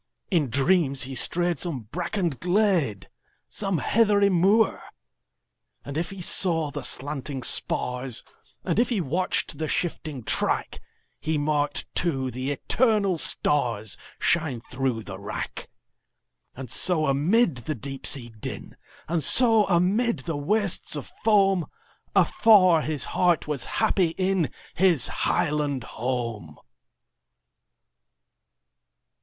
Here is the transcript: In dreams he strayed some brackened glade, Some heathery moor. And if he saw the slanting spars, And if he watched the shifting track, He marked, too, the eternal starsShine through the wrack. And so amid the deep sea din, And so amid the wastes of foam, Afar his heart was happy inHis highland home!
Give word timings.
In 0.31 0.49
dreams 0.49 1.03
he 1.03 1.13
strayed 1.13 1.59
some 1.59 1.81
brackened 1.91 2.39
glade, 2.39 3.07
Some 3.49 3.77
heathery 3.77 4.31
moor. 4.31 4.81
And 5.85 5.95
if 5.95 6.09
he 6.09 6.21
saw 6.23 6.71
the 6.71 6.81
slanting 6.81 7.43
spars, 7.43 8.23
And 8.63 8.79
if 8.79 8.89
he 8.89 8.99
watched 8.99 9.59
the 9.59 9.67
shifting 9.67 10.23
track, 10.23 10.81
He 11.19 11.37
marked, 11.37 11.85
too, 11.93 12.31
the 12.31 12.49
eternal 12.49 13.17
starsShine 13.17 14.63
through 14.71 15.03
the 15.03 15.19
wrack. 15.19 15.69
And 16.55 16.71
so 16.71 17.05
amid 17.05 17.57
the 17.57 17.75
deep 17.75 18.07
sea 18.07 18.29
din, 18.29 18.77
And 19.07 19.23
so 19.23 19.65
amid 19.67 20.21
the 20.25 20.35
wastes 20.35 20.95
of 20.95 21.11
foam, 21.23 21.67
Afar 22.15 22.81
his 22.81 23.03
heart 23.05 23.47
was 23.47 23.65
happy 23.77 24.15
inHis 24.15 25.07
highland 25.09 25.83
home! 25.83 26.57